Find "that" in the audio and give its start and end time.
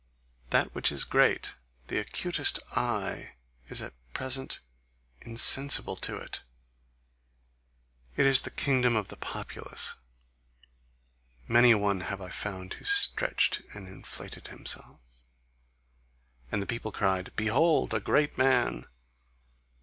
0.49-0.73